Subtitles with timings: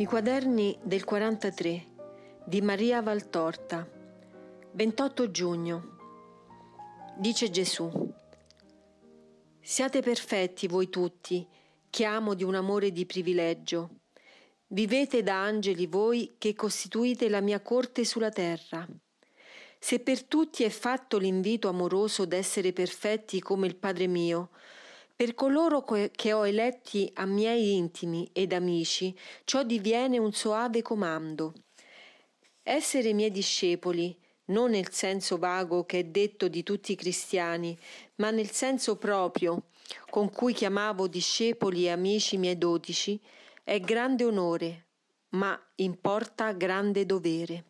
[0.00, 1.86] I quaderni del 43
[2.46, 3.86] di Maria Valtorta
[4.72, 5.96] 28 giugno
[7.18, 8.10] Dice Gesù
[9.60, 11.46] Siate perfetti voi tutti,
[11.90, 13.96] chiamo di un amore di privilegio.
[14.68, 18.88] Vivete da angeli voi che costituite la mia corte sulla terra.
[19.78, 24.48] Se per tutti è fatto l'invito amoroso d'essere perfetti come il Padre mio,
[25.20, 31.52] per coloro che ho eletti a miei intimi ed amici, ciò diviene un soave comando.
[32.62, 37.78] Essere miei discepoli, non nel senso vago che è detto di tutti i cristiani,
[38.14, 39.64] ma nel senso proprio
[40.08, 43.20] con cui chiamavo discepoli e amici miei dodici,
[43.62, 44.86] è grande onore,
[45.32, 47.64] ma importa grande dovere.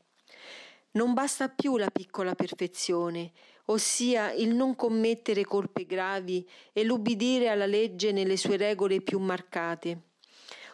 [0.93, 3.33] Non basta più la piccola perfezione,
[3.71, 10.03] ossia il non commettere colpe gravi e l'ubbidire alla legge nelle sue regole più marcate.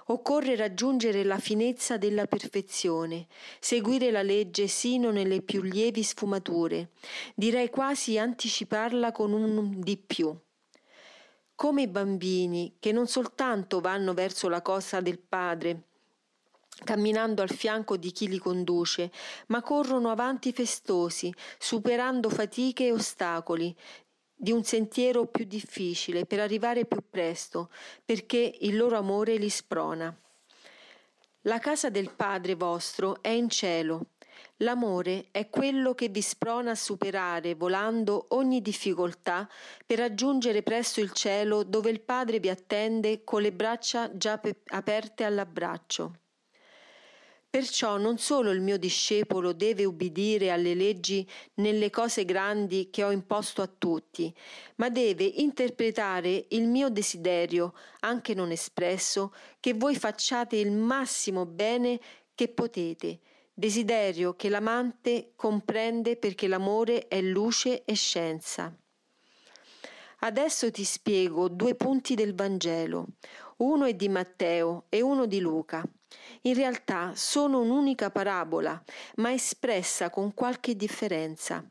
[0.08, 3.26] Occorre raggiungere la finezza della perfezione,
[3.58, 6.90] seguire la legge sino nelle più lievi sfumature,
[7.34, 10.34] direi quasi anticiparla con un di più.
[11.56, 15.82] Come i bambini che non soltanto vanno verso la cosa del Padre,
[16.84, 19.10] camminando al fianco di chi li conduce,
[19.48, 23.74] ma corrono avanti festosi, superando fatiche e ostacoli
[24.38, 27.70] di un sentiero più difficile per arrivare più presto,
[28.04, 30.14] perché il loro amore li sprona.
[31.42, 34.08] La casa del Padre vostro è in cielo.
[34.60, 39.48] L'amore è quello che vi sprona a superare, volando ogni difficoltà,
[39.84, 45.24] per raggiungere presto il cielo dove il Padre vi attende con le braccia già aperte
[45.24, 46.25] all'abbraccio.
[47.48, 53.10] Perciò non solo il mio discepolo deve ubbidire alle leggi nelle cose grandi che ho
[53.10, 54.34] imposto a tutti,
[54.76, 61.98] ma deve interpretare il mio desiderio, anche non espresso, che voi facciate il massimo bene
[62.34, 63.20] che potete,
[63.54, 68.76] desiderio che l'amante comprende perché l'amore è luce e scienza.
[70.20, 73.06] Adesso ti spiego due punti del Vangelo.
[73.58, 75.82] Uno è di Matteo e uno di Luca.
[76.42, 78.82] In realtà sono un'unica parabola,
[79.16, 81.64] ma espressa con qualche differenza.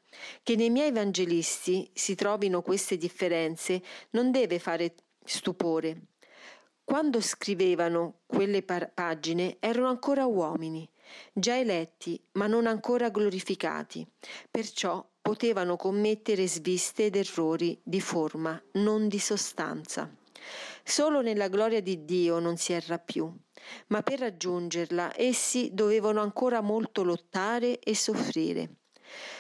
[0.43, 6.01] Che nei miei evangelisti si trovino queste differenze non deve fare stupore.
[6.83, 10.87] Quando scrivevano quelle par- pagine erano ancora uomini,
[11.33, 14.05] già eletti, ma non ancora glorificati,
[14.51, 20.07] perciò potevano commettere sviste ed errori di forma, non di sostanza.
[20.83, 23.35] Solo nella gloria di Dio non si erra più,
[23.87, 28.75] ma per raggiungerla essi dovevano ancora molto lottare e soffrire.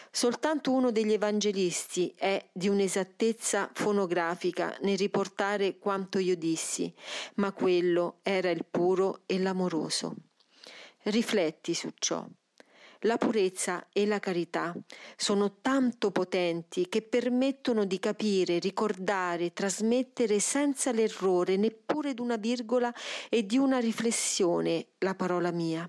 [0.09, 6.91] Soltanto uno degli evangelisti è di un'esattezza fonografica nel riportare quanto io dissi,
[7.35, 10.15] ma quello era il puro e l'amoroso.
[11.03, 12.27] Rifletti su ciò.
[13.05, 14.75] La purezza e la carità
[15.15, 22.91] sono tanto potenti che permettono di capire, ricordare, trasmettere senza l'errore neppure d'una virgola
[23.29, 25.87] e di una riflessione la parola mia.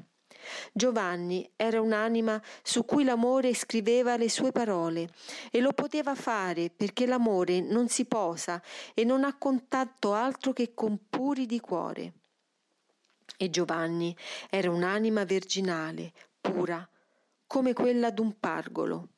[0.75, 5.09] Giovanni era un'anima su cui l'amore scriveva le sue parole
[5.51, 8.63] e lo poteva fare perché l'amore non si posa
[8.93, 12.13] e non ha contatto altro che con puri di cuore.
[13.39, 14.15] E Giovanni
[14.51, 16.87] era un'anima virginale, pura,
[17.47, 19.09] come quella d'un pargolo.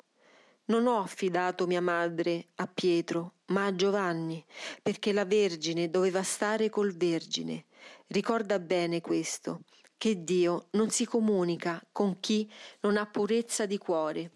[0.66, 4.44] Non ho affidato mia madre a Pietro, ma a Giovanni,
[4.82, 7.64] perché la Vergine doveva stare col Vergine.
[8.08, 9.62] Ricorda bene questo,
[9.96, 12.50] che Dio non si comunica con chi
[12.80, 14.32] non ha purezza di cuore,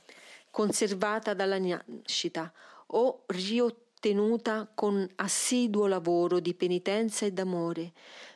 [0.51, 2.53] conservata dalla nascita,
[2.95, 7.93] o riottenuta con assiduo lavoro di penitenza e d'amore,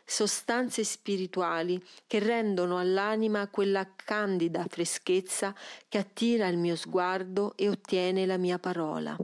[0.07, 5.55] sostanze spirituali che rendono all'anima quella candida freschezza
[5.89, 9.17] che attira il mio sguardo e ottiene la mia parola.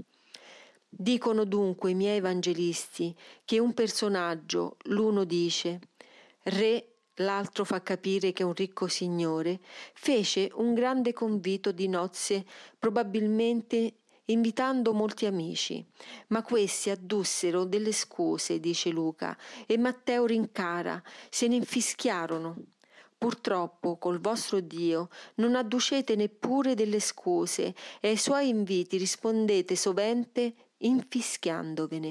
[0.89, 5.81] Dicono dunque i miei evangelisti che un personaggio, l'uno dice
[6.43, 9.61] Re l'altro fa capire che un ricco signore
[9.95, 12.45] fece un grande convito di nozze
[12.79, 15.85] probabilmente invitando molti amici.
[16.29, 19.37] Ma questi addussero delle scuse, dice Luca,
[19.67, 22.57] e Matteo rincara, se ne infischiarono.
[23.19, 30.55] Purtroppo col vostro Dio non adducete neppure delle scuse e ai suoi inviti rispondete sovente
[30.79, 32.11] infischiandovene.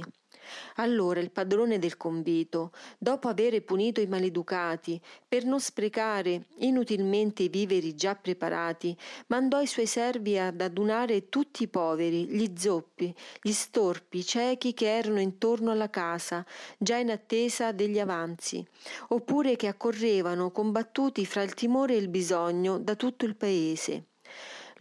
[0.75, 7.49] Allora il padrone del convito, dopo avere punito i maleducati, per non sprecare inutilmente i
[7.49, 8.95] viveri già preparati,
[9.27, 14.73] mandò i suoi servi ad adunare tutti i poveri, gli zoppi, gli storpi, i ciechi
[14.73, 16.45] che erano intorno alla casa,
[16.77, 18.65] già in attesa degli avanzi,
[19.09, 24.10] oppure che accorrevano combattuti fra il timore e il bisogno da tutto il paese.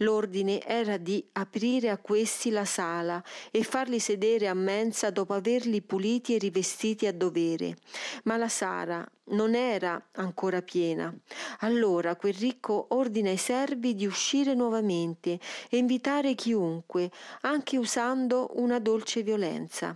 [0.01, 5.81] L'ordine era di aprire a questi la sala e farli sedere a mensa dopo averli
[5.81, 7.77] puliti e rivestiti a dovere.
[8.23, 11.13] Ma la sala non era ancora piena.
[11.59, 15.39] Allora quel ricco ordina ai servi di uscire nuovamente
[15.69, 17.11] e invitare chiunque,
[17.41, 19.95] anche usando una dolce violenza.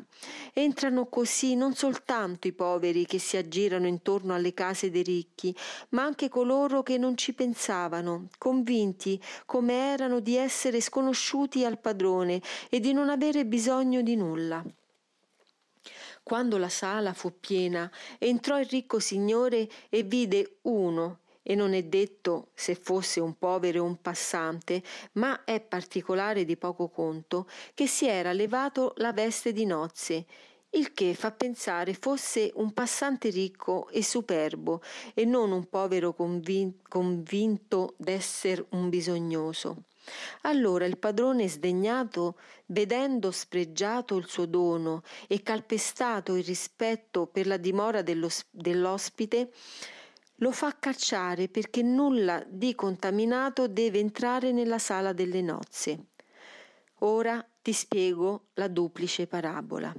[0.53, 5.55] Entrano così non soltanto i poveri che si aggirano intorno alle case dei ricchi,
[5.89, 12.41] ma anche coloro che non ci pensavano, convinti come erano di essere sconosciuti al padrone
[12.69, 14.63] e di non avere bisogno di nulla.
[16.27, 17.87] Quando la sala fu piena,
[18.17, 23.83] entrò il ricco signore e vide uno, e non è detto se fosse un povero
[23.83, 24.81] o un passante,
[25.11, 30.25] ma è particolare di poco conto, che si era levato la veste di nozze,
[30.71, 34.81] il che fa pensare fosse un passante ricco e superbo
[35.13, 39.83] e non un povero convin- convinto d'essere un bisognoso.
[40.41, 42.37] Allora il padrone sdegnato,
[42.67, 49.51] vedendo spregiato il suo dono e calpestato il rispetto per la dimora dell'ospite,
[50.39, 56.07] lo fa cacciare perché nulla di contaminato deve entrare nella sala delle nozze.
[56.99, 59.93] Ora ti spiego la duplice parabola.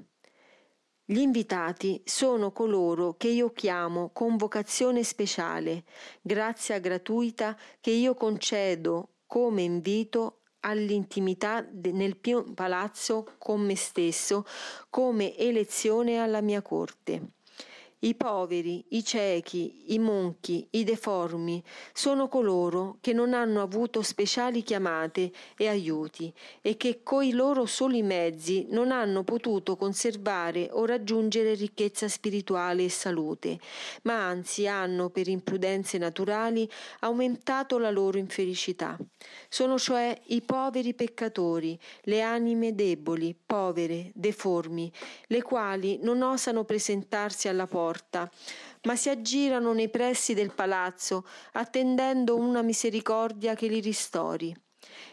[1.08, 5.84] Gli invitati sono coloro che io chiamo con vocazione speciale,
[6.20, 14.44] grazia gratuita che io concedo come invito all'intimità nel mio palazzo con me stesso,
[14.90, 17.35] come elezione alla mia corte.
[17.98, 21.62] I poveri, i ciechi, i monchi, i deformi
[21.94, 28.02] sono coloro che non hanno avuto speciali chiamate e aiuti e che coi loro soli
[28.02, 33.58] mezzi non hanno potuto conservare o raggiungere ricchezza spirituale e salute,
[34.02, 36.69] ma anzi hanno per imprudenze naturali
[37.00, 38.99] aumentato la loro infelicità.
[39.49, 44.92] Sono cioè i poveri peccatori, le anime deboli, povere, deformi,
[45.28, 48.28] le quali non osano presentarsi alla porta porta,
[48.82, 54.54] ma si aggirano nei pressi del palazzo, attendendo una misericordia che li ristori.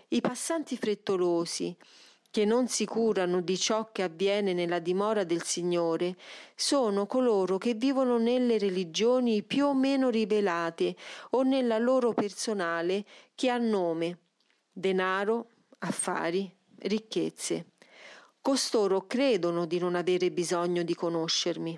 [0.10, 1.76] I passanti frettolosi,
[2.32, 6.16] che non si curano di ciò che avviene nella dimora del Signore,
[6.56, 10.96] sono coloro che vivono nelle religioni più o meno rivelate
[11.32, 13.06] o nella loro personale
[13.36, 14.18] che ha nome
[14.72, 15.50] denaro,
[15.80, 17.68] affari, ricchezze.
[18.42, 21.78] Costoro credono di non avere bisogno di conoscermi.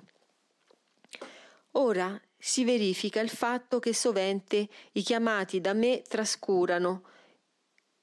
[1.78, 7.02] Ora si verifica il fatto che sovente i chiamati da me trascurano,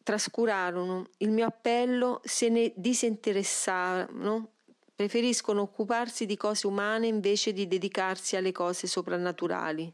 [0.04, 4.52] trascurarono il mio appello, se ne disinteressarono,
[4.94, 9.92] preferiscono occuparsi di cose umane invece di dedicarsi alle cose soprannaturali.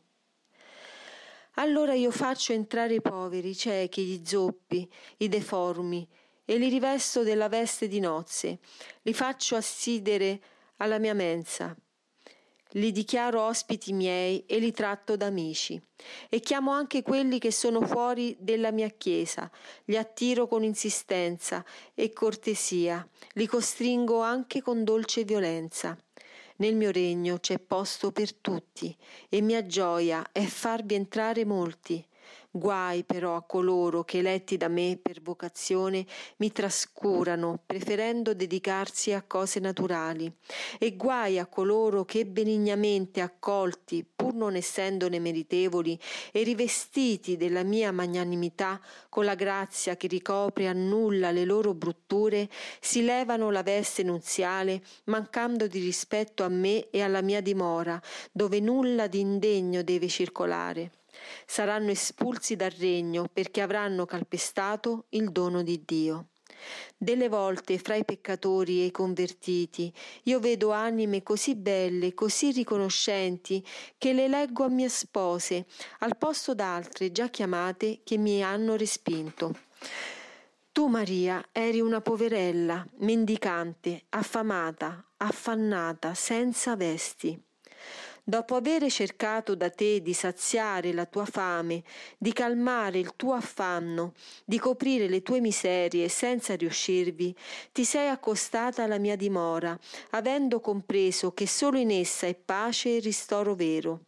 [1.53, 6.05] Allora io faccio entrare i poveri, i ciechi, gli zoppi, i deformi,
[6.43, 8.59] e li rivesto della veste di nozze,
[9.03, 10.41] li faccio assidere
[10.77, 11.73] alla mia mensa
[12.73, 15.81] li dichiaro ospiti miei e li tratto da amici.
[16.29, 19.49] E chiamo anche quelli che sono fuori della mia chiesa,
[19.85, 25.97] li attiro con insistenza e cortesia, li costringo anche con dolce violenza.
[26.57, 28.95] Nel mio regno c'è posto per tutti,
[29.29, 32.05] e mia gioia è farvi entrare molti.
[32.51, 36.03] Guai però a coloro che eletti da me per vocazione
[36.37, 40.33] mi trascurano, preferendo dedicarsi a cose naturali,
[40.79, 45.99] e guai a coloro che benignamente accolti, pur non essendone meritevoli,
[46.31, 52.49] e rivestiti della mia magnanimità, con la grazia che ricopre e annulla le loro brutture,
[52.79, 58.01] si levano la veste nunziale, mancando di rispetto a me e alla mia dimora,
[58.31, 60.93] dove nulla di indegno deve circolare
[61.45, 66.27] saranno espulsi dal regno perché avranno calpestato il dono di Dio.
[66.97, 73.65] Delle volte fra i peccatori e i convertiti io vedo anime così belle, così riconoscenti,
[73.97, 75.65] che le leggo a mie spose,
[75.99, 79.55] al posto d'altre già chiamate che mi hanno respinto.
[80.71, 87.41] Tu, Maria, eri una poverella, mendicante, affamata, affannata, senza vesti.
[88.29, 91.83] Dopo avere cercato da te di saziare la tua fame,
[92.17, 94.13] di calmare il tuo affanno,
[94.45, 97.35] di coprire le tue miserie senza riuscirvi,
[97.71, 99.77] ti sei accostata alla mia dimora,
[100.11, 104.01] avendo compreso che solo in essa è pace e ristoro vero.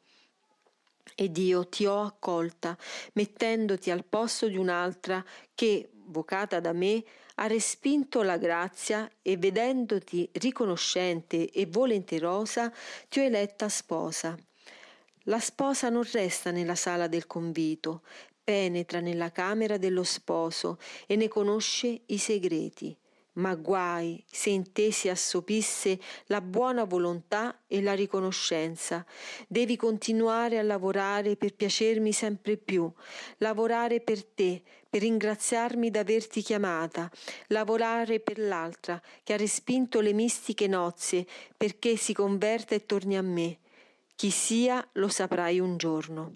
[1.15, 2.77] Ed io ti ho accolta,
[3.13, 5.23] mettendoti al posto di un'altra
[5.53, 7.03] che, vocata da me,
[7.41, 12.71] ha respinto la grazia e vedendoti riconoscente e volenterosa
[13.09, 14.37] ti ho eletta sposa.
[15.23, 18.03] La sposa non resta nella sala del convito,
[18.43, 22.95] penetra nella camera dello sposo e ne conosce i segreti
[23.33, 29.05] ma guai se in te si assopisse la buona volontà e la riconoscenza.
[29.47, 32.91] Devi continuare a lavorare per piacermi sempre più,
[33.37, 37.09] lavorare per te, per ringraziarmi d'averti chiamata,
[37.47, 43.21] lavorare per l'altra che ha respinto le mistiche nozze perché si converta e torni a
[43.21, 43.59] me.
[44.15, 46.35] Chi sia lo saprai un giorno.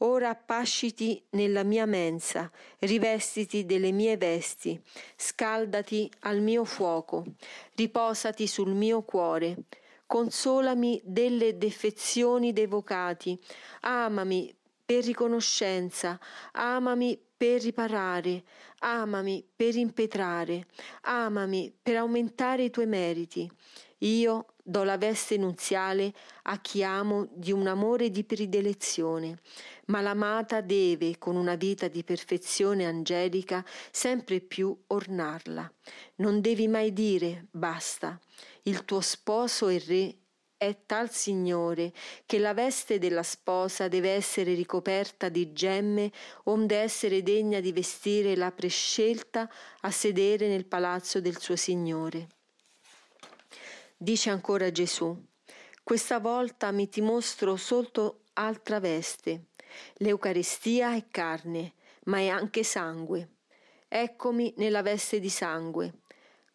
[0.00, 4.80] Ora appasciti nella mia mensa, rivestiti delle mie vesti,
[5.16, 7.24] scaldati al mio fuoco,
[7.74, 9.64] riposati sul mio cuore,
[10.06, 13.36] consolami delle defezioni dei vocati,
[13.80, 16.18] amami per riconoscenza,
[16.52, 18.44] amami per riparare,
[18.78, 20.66] amami per impetrare,
[21.02, 23.50] amami per aumentare i tuoi meriti.
[23.98, 29.38] Io do la veste nuziale a chi amo di un amore di predelezione,
[29.86, 35.72] ma l'amata deve, con una vita di perfezione angelica, sempre più ornarla.
[36.16, 38.20] Non devi mai dire basta.
[38.64, 40.18] Il tuo sposo e re
[40.58, 41.94] è tal Signore
[42.26, 46.12] che la veste della sposa deve essere ricoperta di gemme
[46.44, 49.48] onde essere degna di vestire la prescelta
[49.80, 52.37] a sedere nel palazzo del suo Signore.
[54.00, 55.12] Dice ancora Gesù,
[55.82, 59.46] questa volta mi ti mostro sotto altra veste.
[59.96, 61.72] L'Eucaristia è carne,
[62.04, 63.30] ma è anche sangue.
[63.88, 65.94] Eccomi nella veste di sangue.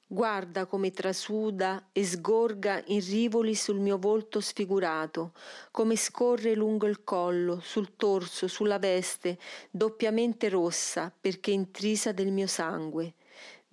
[0.08, 5.34] Guarda come trasuda e sgorga in rivoli sul mio volto sfigurato,
[5.70, 9.38] come scorre lungo il collo, sul torso, sulla veste,
[9.70, 13.16] doppiamente rossa, perché intrisa del mio sangue.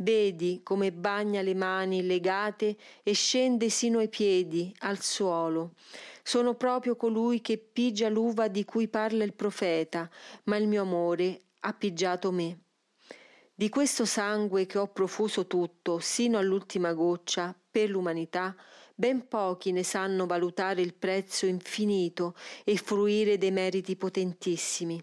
[0.03, 5.75] Vedi come bagna le mani legate e scende sino ai piedi, al suolo.
[6.23, 10.09] Sono proprio colui che pigia l'uva di cui parla il profeta,
[10.45, 12.61] ma il mio amore ha pigiato me.
[13.55, 18.57] Di questo sangue che ho profuso tutto, sino all'ultima goccia, per l'umanità,
[18.95, 24.99] ben pochi ne sanno valutare il prezzo infinito e fruire dei meriti potentissimi.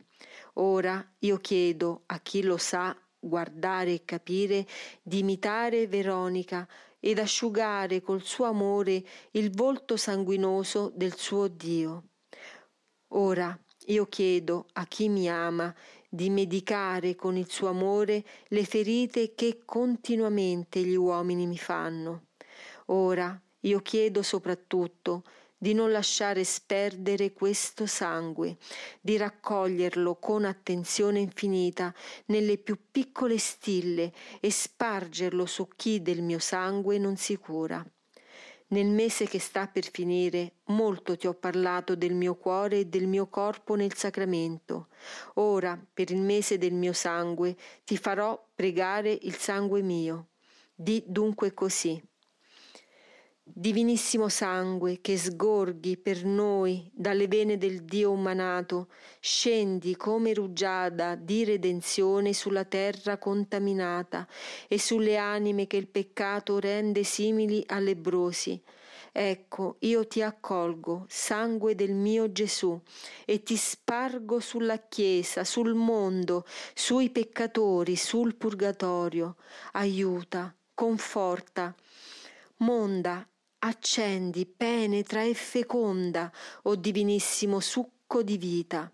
[0.54, 4.66] Ora io chiedo a chi lo sa guardare e capire,
[5.02, 6.68] di imitare Veronica
[7.00, 12.04] ed asciugare col suo amore il volto sanguinoso del suo Dio.
[13.10, 13.58] Ora
[13.88, 15.74] io chiedo a chi mi ama
[16.10, 22.28] di medicare con il suo amore le ferite che continuamente gli uomini mi fanno.
[22.88, 25.24] Ora io chiedo soprattutto
[25.58, 28.58] di non lasciare sperdere questo sangue,
[29.02, 31.94] di raccoglierlo con attenzione infinita
[32.26, 37.86] nelle più piccole stille e spargerlo su chi del mio sangue non si cura.
[38.70, 43.08] Nel mese che sta per finire, molto ti ho parlato del mio cuore e del
[43.08, 44.90] mio corpo nel sacramento.
[45.36, 50.28] Ora, per il mese del mio sangue, ti farò pregare il sangue mio.
[50.76, 52.02] Di dunque così.
[53.54, 58.90] Divinissimo sangue che sgorghi per noi dalle vene del Dio umanato,
[59.22, 64.28] scendi come rugiada di redenzione sulla terra contaminata
[64.68, 68.62] e sulle anime che il peccato rende simili a lebrosi.
[69.14, 72.80] Ecco, io ti accolgo, sangue del mio Gesù,
[73.26, 79.38] e ti spargo sulla Chiesa, sul mondo, sui peccatori, sul purgatorio.
[79.72, 81.74] Aiuta, conforta,
[82.58, 83.28] monda
[83.60, 86.32] accendi, penetra e feconda,
[86.64, 88.92] o divinissimo succo di vita,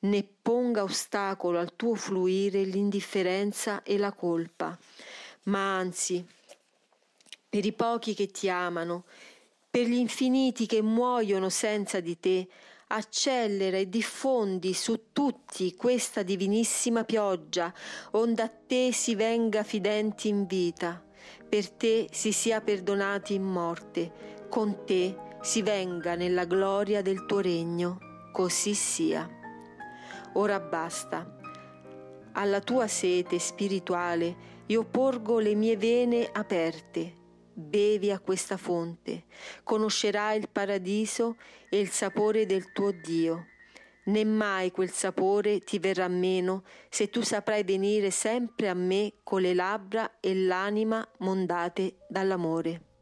[0.00, 4.76] né ponga ostacolo al tuo fluire l'indifferenza e la colpa,
[5.44, 6.24] ma anzi,
[7.48, 9.04] per i pochi che ti amano,
[9.70, 12.48] per gli infiniti che muoiono senza di te,
[12.88, 17.72] accelera e diffondi su tutti questa divinissima pioggia,
[18.12, 21.02] onde a te si venga fidenti in vita
[21.48, 24.12] per te si sia perdonati in morte,
[24.48, 27.98] con te si venga nella gloria del tuo regno,
[28.32, 29.28] così sia.
[30.34, 31.38] Ora basta.
[32.32, 37.22] Alla tua sete spirituale io porgo le mie vene aperte.
[37.54, 39.24] bevi a questa fonte,
[39.62, 41.36] conoscerai il paradiso
[41.70, 43.46] e il sapore del tuo Dio.
[44.06, 49.40] Né mai quel sapore ti verrà meno se tu saprai venire sempre a me con
[49.40, 52.93] le labbra e l'anima mondate dall'amore.